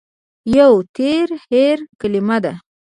[0.55, 2.53] يوه تېره هېره کلمه ده